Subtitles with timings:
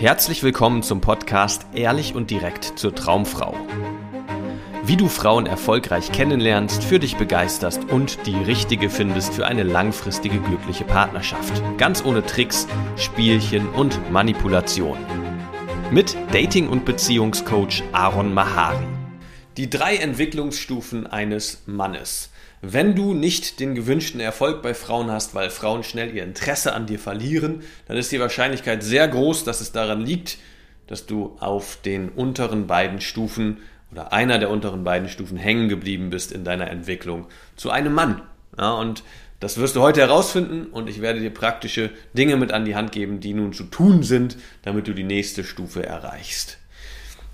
[0.00, 3.56] Herzlich willkommen zum Podcast Ehrlich und direkt zur Traumfrau.
[4.84, 10.38] Wie du Frauen erfolgreich kennenlernst, für dich begeisterst und die richtige findest für eine langfristige
[10.38, 11.60] glückliche Partnerschaft.
[11.78, 14.98] Ganz ohne Tricks, Spielchen und Manipulation.
[15.90, 18.86] Mit Dating- und Beziehungscoach Aaron Mahari.
[19.56, 22.30] Die drei Entwicklungsstufen eines Mannes.
[22.60, 26.86] Wenn du nicht den gewünschten Erfolg bei Frauen hast, weil Frauen schnell ihr Interesse an
[26.86, 30.38] dir verlieren, dann ist die Wahrscheinlichkeit sehr groß, dass es daran liegt,
[30.88, 33.58] dass du auf den unteren beiden Stufen
[33.92, 37.26] oder einer der unteren beiden Stufen hängen geblieben bist in deiner Entwicklung
[37.56, 38.22] zu einem Mann.
[38.58, 39.04] Ja, und
[39.38, 42.90] das wirst du heute herausfinden und ich werde dir praktische Dinge mit an die Hand
[42.90, 46.58] geben, die nun zu tun sind, damit du die nächste Stufe erreichst.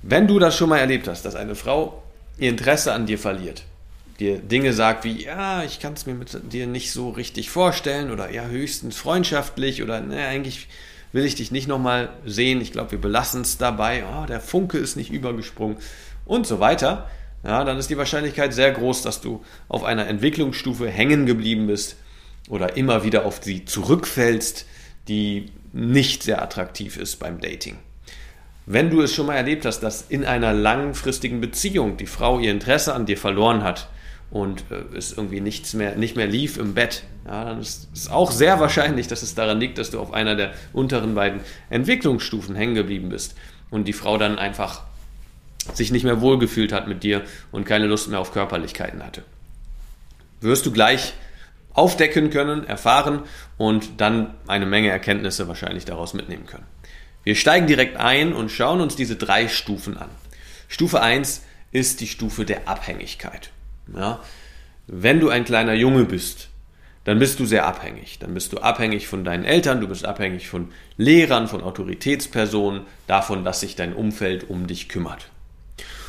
[0.02, 2.02] Wenn du das schon mal erlebt hast, dass eine Frau
[2.37, 3.65] ihr Interesse an dir verliert,
[4.20, 8.10] dir Dinge sagt wie, ja, ich kann es mir mit dir nicht so richtig vorstellen
[8.10, 10.68] oder ja, höchstens freundschaftlich oder ne, eigentlich
[11.12, 14.78] will ich dich nicht nochmal sehen, ich glaube, wir belassen es dabei, oh, der Funke
[14.78, 15.77] ist nicht übergesprungen.
[16.24, 17.09] Und so weiter,
[17.45, 21.96] ja, dann ist die Wahrscheinlichkeit sehr groß, dass du auf einer Entwicklungsstufe hängen geblieben bist
[22.49, 24.66] oder immer wieder auf sie zurückfällst,
[25.09, 27.76] die nicht sehr attraktiv ist beim Dating.
[28.66, 32.51] Wenn du es schon mal erlebt hast, dass in einer langfristigen Beziehung die Frau ihr
[32.51, 33.88] Interesse an dir verloren hat,
[34.35, 38.10] und äh, es irgendwie nichts mehr, nicht mehr lief im Bett, ja, dann ist es
[38.10, 41.40] auch sehr wahrscheinlich, dass es daran liegt, dass du auf einer der unteren beiden
[41.71, 43.37] Entwicklungsstufen hängen geblieben bist
[43.71, 44.82] und die Frau dann einfach
[45.73, 49.23] sich nicht mehr wohlgefühlt hat mit dir und keine Lust mehr auf Körperlichkeiten hatte.
[50.40, 51.15] Wirst du gleich
[51.73, 53.21] aufdecken können, erfahren
[53.57, 56.66] und dann eine Menge Erkenntnisse wahrscheinlich daraus mitnehmen können.
[57.23, 60.10] Wir steigen direkt ein und schauen uns diese drei Stufen an.
[60.66, 63.54] Stufe 1 ist die Stufe der Abhängigkeit.
[63.93, 64.21] Ja?
[64.87, 66.49] Wenn du ein kleiner Junge bist,
[67.04, 68.19] dann bist du sehr abhängig.
[68.19, 73.44] Dann bist du abhängig von deinen Eltern, du bist abhängig von Lehrern, von Autoritätspersonen, davon,
[73.44, 75.28] dass sich dein Umfeld um dich kümmert.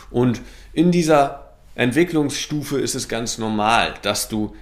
[0.09, 0.41] Und
[0.73, 4.55] in dieser Entwicklungsstufe ist es ganz normal, dass du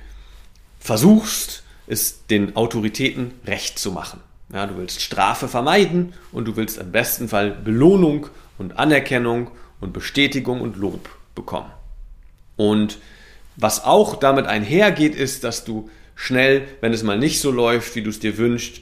[0.79, 4.19] versuchst, es den Autoritäten recht zu machen.
[4.51, 9.93] Ja, du willst Strafe vermeiden und du willst am besten Fall Belohnung und Anerkennung und
[9.93, 11.71] Bestätigung und Lob bekommen.
[12.55, 12.97] Und
[13.55, 18.01] was auch damit einhergeht, ist, dass du schnell, wenn es mal nicht so läuft, wie
[18.01, 18.81] du es dir wünschst,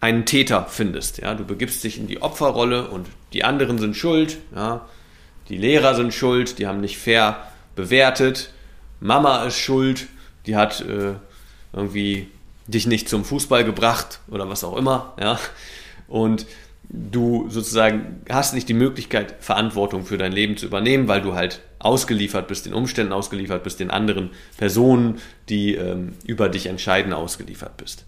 [0.00, 1.18] einen Täter findest.
[1.18, 4.38] Ja, du begibst dich in die Opferrolle und die anderen sind schuld.
[4.54, 4.86] Ja,
[5.48, 8.52] die Lehrer sind schuld, die haben nicht fair bewertet.
[9.00, 10.06] Mama ist schuld,
[10.46, 11.14] die hat äh,
[11.72, 12.28] irgendwie
[12.66, 15.14] dich nicht zum Fußball gebracht oder was auch immer.
[15.20, 15.38] Ja,
[16.08, 16.46] und
[16.88, 21.60] du sozusagen hast nicht die Möglichkeit, Verantwortung für dein Leben zu übernehmen, weil du halt
[21.78, 27.76] ausgeliefert bist, den Umständen ausgeliefert bist, den anderen Personen, die ähm, über dich entscheiden, ausgeliefert
[27.76, 28.04] bist.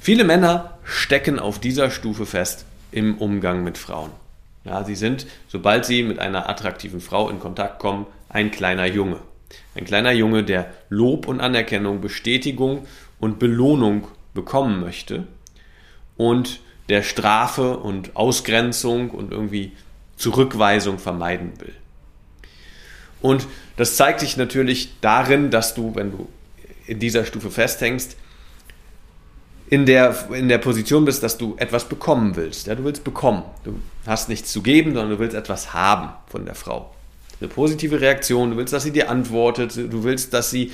[0.00, 4.10] Viele Männer stecken auf dieser Stufe fest im Umgang mit Frauen.
[4.64, 9.18] Ja, sie sind, sobald sie mit einer attraktiven Frau in Kontakt kommen, ein kleiner Junge.
[9.74, 12.86] Ein kleiner Junge, der Lob und Anerkennung, Bestätigung
[13.18, 15.26] und Belohnung bekommen möchte
[16.16, 16.60] und
[16.90, 19.72] der Strafe und Ausgrenzung und irgendwie
[20.16, 21.74] Zurückweisung vermeiden will.
[23.22, 23.46] Und
[23.76, 26.28] das zeigt sich natürlich darin, dass du, wenn du
[26.86, 28.16] in dieser Stufe festhängst,
[29.68, 32.66] in der, in der Position bist, dass du etwas bekommen willst.
[32.66, 33.44] Ja, du willst bekommen.
[33.62, 36.92] Du hast nichts zu geben, sondern du willst etwas haben von der Frau.
[37.40, 38.50] Eine positive Reaktion.
[38.50, 39.76] Du willst, dass sie dir antwortet.
[39.76, 40.72] Du willst, dass sie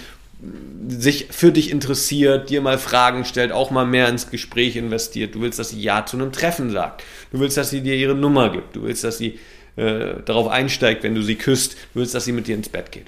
[0.88, 5.34] sich für dich interessiert, dir mal Fragen stellt, auch mal mehr ins Gespräch investiert.
[5.34, 7.02] Du willst, dass sie Ja zu einem Treffen sagt.
[7.32, 8.76] Du willst, dass sie dir ihre Nummer gibt.
[8.76, 9.38] Du willst, dass sie
[9.76, 11.74] äh, darauf einsteigt, wenn du sie küsst.
[11.94, 13.06] Du willst, dass sie mit dir ins Bett geht.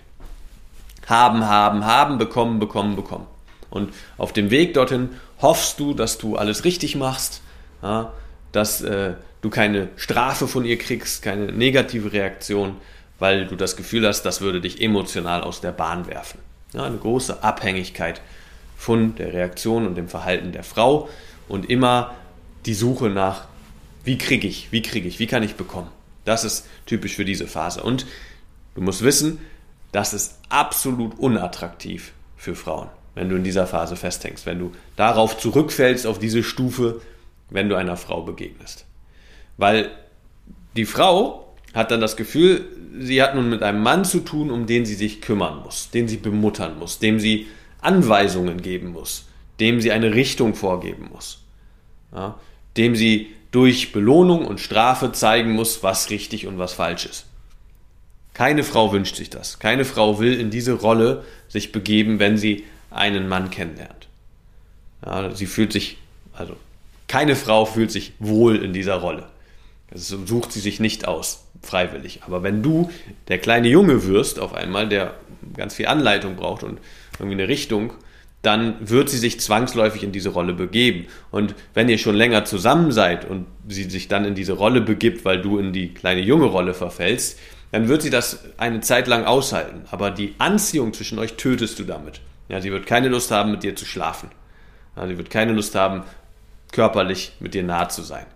[1.07, 3.27] Haben, haben, haben, bekommen, bekommen, bekommen.
[3.71, 5.11] Und auf dem Weg dorthin
[5.41, 7.43] hoffst du, dass du alles richtig machst,
[7.83, 8.13] ja,
[8.53, 12.77] dass äh, du keine Strafe von ihr kriegst, keine negative Reaktion,
[13.19, 16.41] weil du das Gefühl hast, das würde dich emotional aus der Bahn werfen.
[16.73, 18.21] Ja, eine große Abhängigkeit
[18.77, 21.09] von der Reaktion und dem Verhalten der Frau
[21.49, 22.15] und immer
[22.67, 23.47] die Suche nach,
[24.05, 25.91] wie kriege ich, wie kriege ich, wie kann ich bekommen.
[26.25, 27.83] Das ist typisch für diese Phase.
[27.83, 28.07] Und
[28.75, 29.41] du musst wissen,
[29.93, 35.39] das ist absolut unattraktiv für Frauen, wenn du in dieser Phase festhängst, wenn du darauf
[35.39, 37.01] zurückfällst, auf diese Stufe,
[37.51, 38.85] wenn du einer Frau begegnest.
[39.57, 39.91] Weil
[40.77, 42.65] die Frau hat dann das Gefühl,
[42.99, 46.09] sie hat nun mit einem Mann zu tun, um den sie sich kümmern muss, den
[46.09, 47.47] sie bemuttern muss, dem sie
[47.81, 49.27] Anweisungen geben muss,
[49.61, 51.45] dem sie eine Richtung vorgeben muss,
[52.13, 52.39] ja,
[52.77, 57.27] dem sie durch Belohnung und Strafe zeigen muss, was richtig und was falsch ist.
[58.35, 59.59] Keine Frau wünscht sich das.
[59.59, 64.07] Keine Frau will in diese Rolle sich begeben, wenn sie einen Mann kennenlernt.
[65.05, 65.99] Ja, sie fühlt sich
[66.39, 66.57] also
[67.09, 69.29] keine Frau fühlt sich wohl in dieser Rolle.
[69.91, 72.21] Das sucht sie sich nicht aus, freiwillig.
[72.27, 72.91] Aber wenn du
[73.29, 75.15] der kleine Junge wirst, auf einmal, der
[75.57, 76.79] ganz viel Anleitung braucht und
[77.19, 77.93] irgendwie eine Richtung,
[78.43, 81.07] dann wird sie sich zwangsläufig in diese Rolle begeben.
[81.31, 85.25] Und wenn ihr schon länger zusammen seid und sie sich dann in diese Rolle begibt,
[85.25, 87.39] weil du in die kleine junge Rolle verfällst,
[87.73, 89.83] dann wird sie das eine Zeit lang aushalten.
[89.91, 92.21] Aber die Anziehung zwischen euch tötest du damit.
[92.49, 94.31] Ja, sie wird keine Lust haben, mit dir zu schlafen.
[94.97, 96.05] Ja, sie wird keine Lust haben,
[96.73, 98.27] körperlich mit dir nahe zu sein.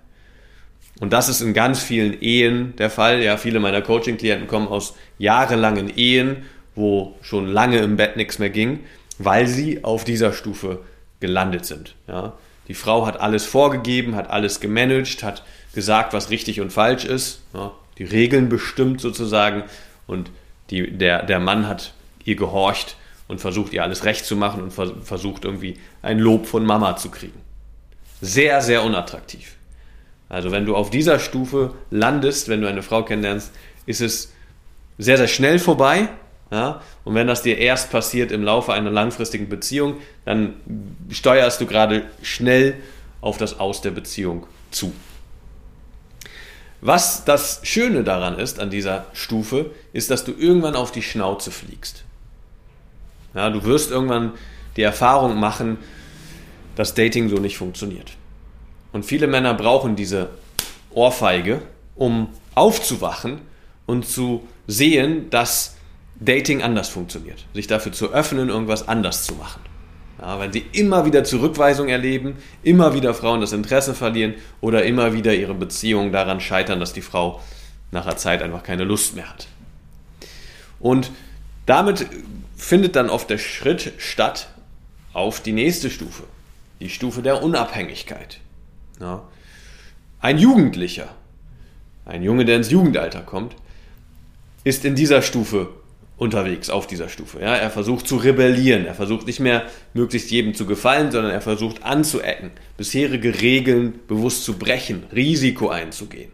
[1.00, 3.22] Und das ist in ganz vielen Ehen der Fall.
[3.22, 6.44] Ja, viele meiner Coaching-Klienten kommen aus jahrelangen Ehen,
[6.74, 8.80] wo schon lange im Bett nichts mehr ging,
[9.18, 10.80] weil sie auf dieser Stufe
[11.20, 11.94] gelandet sind.
[12.08, 12.34] Ja,
[12.68, 15.42] die Frau hat alles vorgegeben, hat alles gemanagt, hat
[15.74, 19.64] gesagt, was richtig und falsch ist, ja, die Regeln bestimmt sozusagen
[20.06, 20.30] und
[20.70, 21.92] die, der, der Mann hat
[22.24, 22.96] ihr gehorcht
[23.28, 27.10] und versucht ihr alles recht zu machen und versucht irgendwie ein Lob von Mama zu
[27.10, 27.40] kriegen.
[28.20, 29.56] Sehr, sehr unattraktiv.
[30.32, 33.52] Also wenn du auf dieser Stufe landest, wenn du eine Frau kennenlernst,
[33.84, 34.32] ist es
[34.96, 36.08] sehr, sehr schnell vorbei.
[36.50, 36.80] Ja?
[37.04, 40.54] Und wenn das dir erst passiert im Laufe einer langfristigen Beziehung, dann
[41.10, 42.76] steuerst du gerade schnell
[43.20, 44.94] auf das Aus der Beziehung zu.
[46.80, 51.50] Was das Schöne daran ist, an dieser Stufe, ist, dass du irgendwann auf die Schnauze
[51.50, 52.04] fliegst.
[53.34, 54.32] Ja, du wirst irgendwann
[54.78, 55.76] die Erfahrung machen,
[56.74, 58.16] dass Dating so nicht funktioniert.
[58.92, 60.30] Und viele Männer brauchen diese
[60.90, 61.62] Ohrfeige,
[61.96, 63.40] um aufzuwachen
[63.86, 65.76] und zu sehen, dass
[66.20, 67.46] Dating anders funktioniert.
[67.54, 69.60] Sich dafür zu öffnen, irgendwas anders zu machen.
[70.20, 75.14] Ja, wenn sie immer wieder Zurückweisung erleben, immer wieder Frauen das Interesse verlieren oder immer
[75.14, 77.40] wieder ihre Beziehungen daran scheitern, dass die Frau
[77.90, 79.48] nach einer Zeit einfach keine Lust mehr hat.
[80.78, 81.10] Und
[81.66, 82.06] damit
[82.56, 84.48] findet dann oft der Schritt statt
[85.12, 86.22] auf die nächste Stufe,
[86.80, 88.38] die Stufe der Unabhängigkeit.
[89.02, 89.22] Ja.
[90.20, 91.08] Ein Jugendlicher,
[92.06, 93.56] ein Junge, der ins Jugendalter kommt,
[94.64, 95.68] ist in dieser Stufe
[96.16, 97.40] unterwegs, auf dieser Stufe.
[97.40, 101.40] Ja, er versucht zu rebellieren, er versucht nicht mehr möglichst jedem zu gefallen, sondern er
[101.40, 106.30] versucht anzuecken, bisherige Regeln bewusst zu brechen, Risiko einzugehen.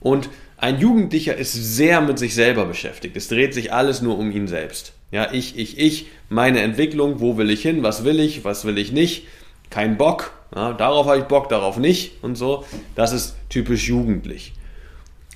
[0.00, 3.16] Und ein Jugendlicher ist sehr mit sich selber beschäftigt.
[3.16, 4.92] Es dreht sich alles nur um ihn selbst.
[5.12, 8.76] Ja, ich, ich, ich, meine Entwicklung, wo will ich hin, was will ich, was will
[8.76, 9.26] ich nicht,
[9.70, 12.64] kein Bock, ja, darauf habe ich Bock, darauf nicht und so.
[12.94, 14.54] Das ist typisch jugendlich.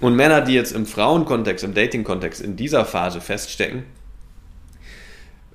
[0.00, 3.84] Und Männer, die jetzt im Frauenkontext, im Dating-Kontext in dieser Phase feststecken,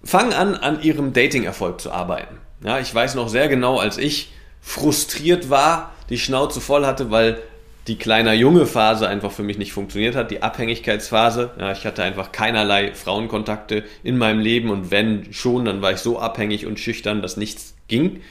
[0.03, 2.37] fangen an, an ihrem Dating-Erfolg zu arbeiten.
[2.63, 4.31] Ja, ich weiß noch sehr genau, als ich
[4.61, 7.39] frustriert war, die Schnauze voll hatte, weil
[7.87, 11.51] die kleiner junge Phase einfach für mich nicht funktioniert hat, die Abhängigkeitsphase.
[11.59, 15.99] Ja, ich hatte einfach keinerlei Frauenkontakte in meinem Leben und wenn schon, dann war ich
[15.99, 18.21] so abhängig und schüchtern, dass nichts ging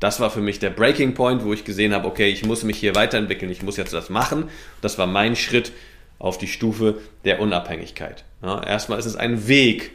[0.00, 2.78] das war für mich der Breaking Point, wo ich gesehen habe, okay, ich muss mich
[2.78, 4.50] hier weiterentwickeln, ich muss jetzt das machen.
[4.80, 5.72] Das war mein Schritt
[6.18, 8.24] auf die Stufe der Unabhängigkeit.
[8.42, 9.92] Ja, erstmal ist es ein Weg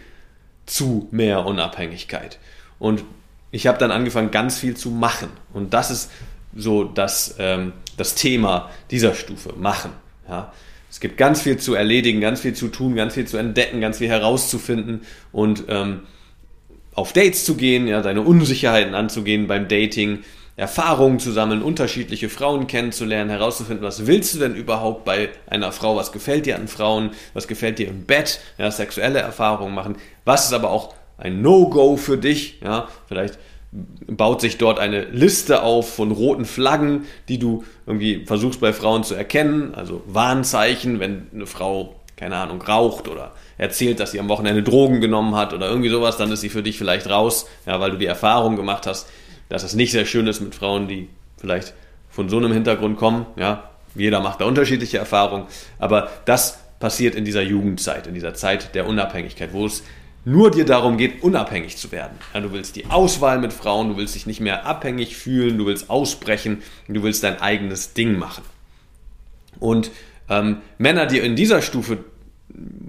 [0.65, 2.39] zu mehr Unabhängigkeit.
[2.77, 3.03] Und
[3.51, 5.29] ich habe dann angefangen, ganz viel zu machen.
[5.53, 6.11] Und das ist
[6.55, 9.91] so das, ähm, das Thema dieser Stufe, machen.
[10.27, 10.53] Ja.
[10.89, 13.99] Es gibt ganz viel zu erledigen, ganz viel zu tun, ganz viel zu entdecken, ganz
[13.99, 15.01] viel herauszufinden.
[15.31, 16.01] Und ähm,
[16.99, 20.19] auf Dates zu gehen, ja, seine Unsicherheiten anzugehen beim Dating,
[20.57, 25.95] Erfahrungen zu sammeln, unterschiedliche Frauen kennenzulernen, herauszufinden, was willst du denn überhaupt bei einer Frau,
[25.95, 29.95] was gefällt dir an Frauen, was gefällt dir im Bett, ja, sexuelle Erfahrungen machen,
[30.25, 33.39] was ist aber auch ein No-Go für dich, ja, vielleicht
[33.71, 39.03] baut sich dort eine Liste auf von roten Flaggen, die du irgendwie versuchst bei Frauen
[39.03, 44.27] zu erkennen, also Warnzeichen, wenn eine Frau keine Ahnung, raucht oder erzählt, dass sie am
[44.27, 47.79] Wochenende Drogen genommen hat oder irgendwie sowas, dann ist sie für dich vielleicht raus, ja,
[47.79, 49.07] weil du die Erfahrung gemacht hast,
[49.47, 51.07] dass es nicht sehr schön ist mit Frauen, die
[51.37, 51.73] vielleicht
[52.09, 53.69] von so einem Hintergrund kommen, ja.
[53.95, 55.45] Jeder macht da unterschiedliche Erfahrungen,
[55.79, 59.83] aber das passiert in dieser Jugendzeit, in dieser Zeit der Unabhängigkeit, wo es
[60.25, 62.17] nur dir darum geht, unabhängig zu werden.
[62.33, 65.65] Ja, du willst die Auswahl mit Frauen, du willst dich nicht mehr abhängig fühlen, du
[65.65, 68.43] willst ausbrechen, du willst dein eigenes Ding machen.
[69.59, 69.89] Und
[70.29, 71.99] ähm, Männer, die in dieser Stufe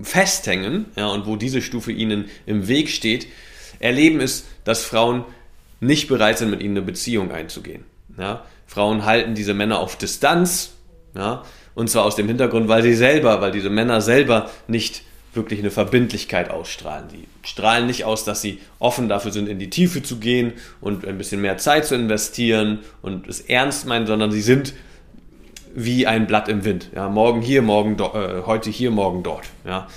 [0.02, 3.26] festhängen ja, und wo diese Stufe ihnen im Weg steht,
[3.78, 5.24] erleben es, dass Frauen
[5.80, 7.84] nicht bereit sind, mit ihnen eine Beziehung einzugehen.
[8.18, 8.44] Ja.
[8.66, 10.72] Frauen halten diese Männer auf Distanz,
[11.14, 11.42] ja,
[11.74, 15.70] und zwar aus dem Hintergrund, weil sie selber, weil diese Männer selber nicht wirklich eine
[15.70, 17.06] Verbindlichkeit ausstrahlen.
[17.12, 21.06] Die strahlen nicht aus, dass sie offen dafür sind, in die Tiefe zu gehen und
[21.06, 24.74] ein bisschen mehr Zeit zu investieren und es ernst meinen, sondern sie sind
[25.74, 26.90] wie ein Blatt im Wind.
[26.94, 29.44] Ja, morgen hier, morgen äh, heute hier, morgen dort.
[29.64, 29.88] Ja.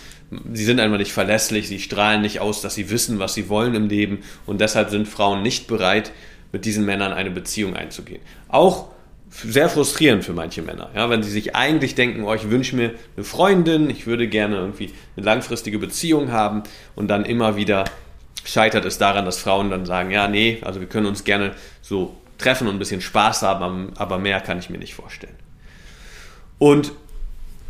[0.52, 3.76] Sie sind einfach nicht verlässlich, sie strahlen nicht aus, dass sie wissen, was sie wollen
[3.76, 6.12] im Leben und deshalb sind Frauen nicht bereit,
[6.52, 8.22] mit diesen Männern eine Beziehung einzugehen.
[8.48, 8.88] Auch
[9.30, 12.92] sehr frustrierend für manche Männer, ja, wenn sie sich eigentlich denken, oh, ich wünsche mir
[13.16, 16.64] eine Freundin, ich würde gerne irgendwie eine langfristige Beziehung haben
[16.96, 17.86] und dann immer wieder
[18.46, 22.16] scheitert es daran, dass Frauen dann sagen, ja, nee, also wir können uns gerne so
[22.38, 25.36] treffen und ein bisschen Spaß haben, aber mehr kann ich mir nicht vorstellen.
[26.60, 26.92] Und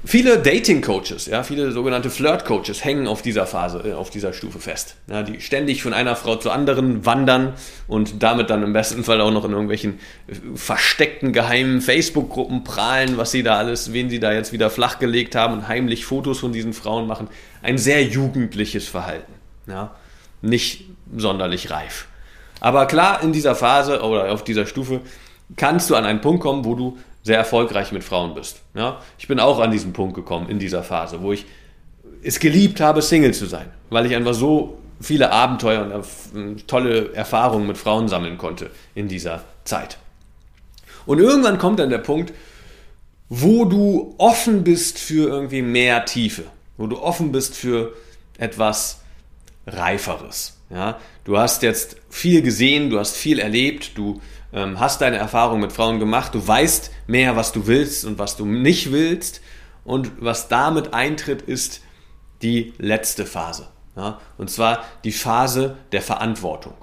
[0.05, 4.97] Viele Dating-Coaches, ja, viele sogenannte Flirt-Coaches hängen auf dieser Phase, äh, auf dieser Stufe fest.
[5.07, 7.53] Ja, die ständig von einer Frau zur anderen wandern
[7.87, 13.15] und damit dann im besten Fall auch noch in irgendwelchen äh, versteckten geheimen Facebook-Gruppen prahlen,
[13.15, 16.51] was sie da alles, wen sie da jetzt wieder flachgelegt haben und heimlich Fotos von
[16.51, 17.29] diesen Frauen machen.
[17.61, 19.31] Ein sehr jugendliches Verhalten.
[19.67, 19.95] Ja,
[20.41, 20.83] nicht
[21.15, 22.07] sonderlich reif.
[22.59, 24.99] Aber klar, in dieser Phase oder auf dieser Stufe
[25.55, 28.61] kannst du an einen Punkt kommen, wo du sehr erfolgreich mit Frauen bist.
[28.75, 29.01] Ja?
[29.17, 31.45] Ich bin auch an diesen Punkt gekommen in dieser Phase, wo ich
[32.21, 36.03] es geliebt habe, Single zu sein, weil ich einfach so viele Abenteuer
[36.33, 39.97] und tolle Erfahrungen mit Frauen sammeln konnte in dieser Zeit.
[41.05, 42.33] Und irgendwann kommt dann der Punkt,
[43.29, 46.43] wo du offen bist für irgendwie mehr Tiefe,
[46.77, 47.93] wo du offen bist für
[48.37, 49.01] etwas
[49.65, 50.57] Reiferes.
[50.69, 50.99] Ja?
[51.25, 54.21] Du hast jetzt viel gesehen, du hast viel erlebt, du
[54.53, 58.37] ähm, hast deine Erfahrung mit Frauen gemacht, du weißt mehr, was du willst und was
[58.37, 59.41] du nicht willst.
[59.83, 61.81] Und was damit eintritt, ist
[62.41, 63.67] die letzte Phase.
[63.95, 64.19] Ja?
[64.37, 66.75] Und zwar die Phase der Verantwortung.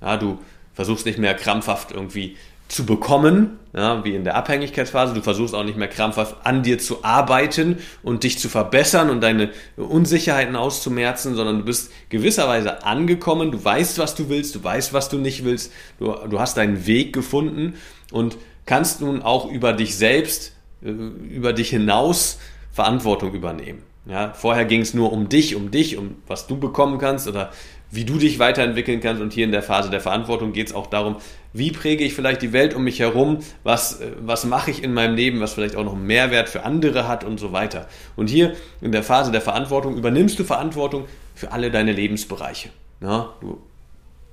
[0.00, 0.38] Ja, du
[0.72, 2.36] versuchst nicht mehr krampfhaft irgendwie
[2.70, 5.12] zu bekommen, ja, wie in der Abhängigkeitsphase.
[5.12, 9.20] Du versuchst auch nicht mehr krampfhaft an dir zu arbeiten und dich zu verbessern und
[9.22, 14.92] deine Unsicherheiten auszumerzen, sondern du bist gewisserweise angekommen, du weißt, was du willst, du weißt,
[14.92, 17.74] was du nicht willst, du, du hast deinen Weg gefunden
[18.12, 22.38] und kannst nun auch über dich selbst, äh, über dich hinaus
[22.70, 23.82] Verantwortung übernehmen.
[24.06, 27.50] Ja, vorher ging es nur um dich, um dich, um was du bekommen kannst oder
[27.90, 29.22] wie du dich weiterentwickeln kannst.
[29.22, 31.16] Und hier in der Phase der Verantwortung geht es auch darum,
[31.52, 34.92] wie präge ich vielleicht die Welt um mich herum, was, äh, was mache ich in
[34.94, 37.88] meinem Leben, was vielleicht auch noch einen Mehrwert für andere hat und so weiter.
[38.16, 42.70] Und hier in der Phase der Verantwortung übernimmst du Verantwortung für alle deine Lebensbereiche.
[43.00, 43.60] Ja, du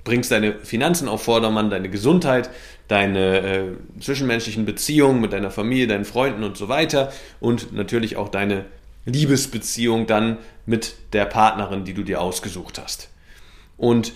[0.04, 2.50] bringst deine Finanzen auf Vordermann, deine Gesundheit,
[2.86, 3.62] deine äh,
[4.00, 8.64] zwischenmenschlichen Beziehungen mit deiner Familie, deinen Freunden und so weiter und natürlich auch deine
[9.04, 13.08] Liebesbeziehung dann mit der Partnerin, die du dir ausgesucht hast.
[13.78, 14.12] Und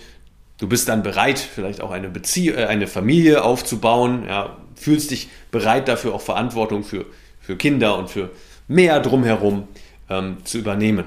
[0.59, 5.29] du bist dann bereit, vielleicht auch eine Beziehung, äh, eine Familie aufzubauen, ja, fühlst dich
[5.49, 7.05] bereit dafür auch Verantwortung für,
[7.41, 8.29] für Kinder und für
[8.67, 9.67] mehr drumherum
[10.09, 11.05] ähm, zu übernehmen.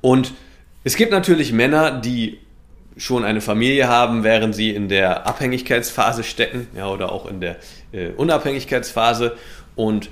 [0.00, 0.34] Und
[0.84, 2.38] es gibt natürlich Männer, die
[2.96, 7.56] schon eine Familie haben, während sie in der Abhängigkeitsphase stecken, ja, oder auch in der
[7.92, 9.36] äh, Unabhängigkeitsphase.
[9.76, 10.10] Und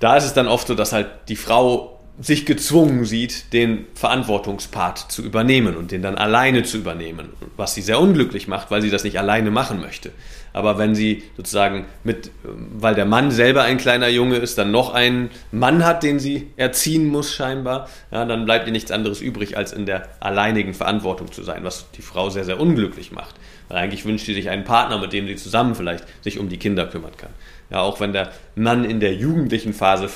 [0.00, 5.10] da ist es dann oft so, dass halt die Frau sich gezwungen sieht, den Verantwortungspart
[5.10, 8.90] zu übernehmen und den dann alleine zu übernehmen, was sie sehr unglücklich macht, weil sie
[8.90, 10.12] das nicht alleine machen möchte.
[10.52, 14.94] Aber wenn sie sozusagen mit, weil der Mann selber ein kleiner Junge ist, dann noch
[14.94, 19.56] einen Mann hat, den sie erziehen muss scheinbar, ja, dann bleibt ihr nichts anderes übrig,
[19.56, 23.34] als in der alleinigen Verantwortung zu sein, was die Frau sehr, sehr unglücklich macht.
[23.68, 26.58] Weil eigentlich wünscht sie sich einen Partner, mit dem sie zusammen vielleicht sich um die
[26.58, 27.30] Kinder kümmern kann.
[27.70, 30.08] Ja, auch wenn der Mann in der jugendlichen Phase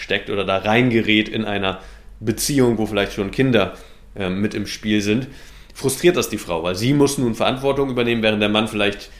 [0.00, 1.80] feststeckt oder da reingerät in einer
[2.20, 3.74] Beziehung, wo vielleicht schon Kinder
[4.16, 5.28] äh, mit im Spiel sind,
[5.74, 9.10] frustriert das die Frau, weil sie muss nun Verantwortung übernehmen, während der Mann vielleicht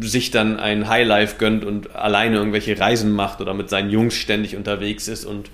[0.00, 4.56] sich dann ein Highlife gönnt und alleine irgendwelche Reisen macht oder mit seinen Jungs ständig
[4.56, 5.50] unterwegs ist und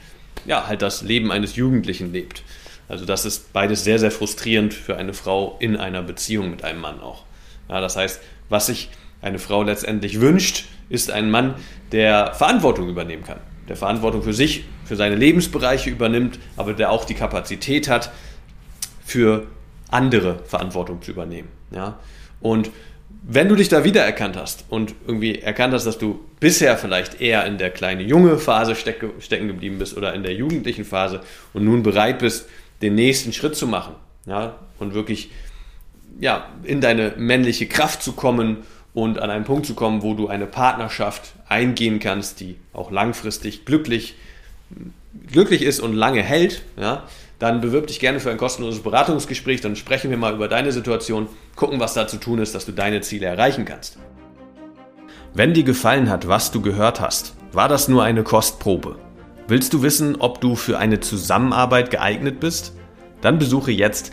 [0.47, 2.43] ja, halt das Leben eines Jugendlichen lebt.
[2.89, 6.81] Also das ist beides sehr, sehr frustrierend für eine Frau in einer Beziehung mit einem
[6.81, 7.25] Mann auch.
[7.69, 8.91] Ja, das heißt, was sich
[9.23, 11.55] eine Frau letztendlich wünscht, ist ein Mann,
[11.93, 13.41] der Verantwortung übernehmen kann,
[13.71, 18.11] der Verantwortung für sich, für seine Lebensbereiche übernimmt, aber der auch die Kapazität hat,
[19.05, 19.47] für
[19.89, 21.47] andere Verantwortung zu übernehmen.
[21.71, 22.01] Ja?
[22.41, 22.73] Und
[23.23, 27.47] wenn du dich da wiedererkannt hast und irgendwie erkannt hast, dass du bisher vielleicht eher
[27.47, 31.21] in der kleinen junge Phase stecken geblieben bist oder in der jugendlichen Phase
[31.53, 32.49] und nun bereit bist,
[32.83, 33.95] den nächsten Schritt zu machen
[34.27, 35.31] ja, und wirklich
[36.19, 40.29] ja, in deine männliche Kraft zu kommen und an einen Punkt zu kommen, wo du
[40.29, 44.17] eine Partnerschaft eingehen kannst, die auch langfristig glücklich,
[45.27, 47.05] glücklich ist und lange hält, ja,
[47.39, 51.29] dann bewirb dich gerne für ein kostenloses Beratungsgespräch, dann sprechen wir mal über deine Situation,
[51.57, 53.99] gucken, was da zu tun ist, dass du deine Ziele erreichen kannst.
[55.33, 58.97] Wenn dir gefallen hat, was du gehört hast, war das nur eine Kostprobe.
[59.49, 62.75] Willst du wissen, ob du für eine Zusammenarbeit geeignet bist?
[63.21, 64.13] Dann besuche jetzt